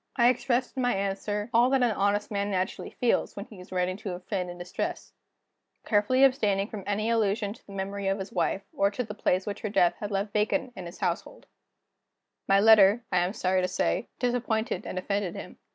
I 0.15 0.29
expressed 0.29 0.75
in 0.75 0.81
my 0.81 0.95
answer 0.95 1.51
all 1.53 1.69
that 1.69 1.83
an 1.83 1.91
honest 1.91 2.31
man 2.31 2.49
naturally 2.49 2.89
feels, 2.89 3.35
when 3.35 3.45
he 3.45 3.59
is 3.59 3.71
writing 3.71 3.97
to 3.97 4.13
a 4.15 4.19
friend 4.19 4.49
in 4.49 4.57
distress; 4.57 5.13
carefully 5.85 6.23
abstaining 6.23 6.69
from 6.69 6.83
any 6.87 7.11
allusion 7.11 7.53
to 7.53 7.63
the 7.67 7.71
memory 7.73 8.07
of 8.07 8.17
his 8.17 8.31
wife, 8.31 8.63
or 8.73 8.89
to 8.89 9.03
the 9.03 9.13
place 9.13 9.45
which 9.45 9.59
her 9.59 9.69
death 9.69 9.93
had 9.99 10.09
left 10.09 10.33
vacant 10.33 10.73
in 10.75 10.87
his 10.87 11.01
household. 11.01 11.45
My 12.47 12.59
letter, 12.59 13.03
I 13.11 13.19
am 13.19 13.33
sorry 13.33 13.61
to 13.61 13.67
say, 13.67 14.07
disappointed 14.17 14.87
and 14.87 14.97
offended 14.97 15.35
him. 15.35 15.59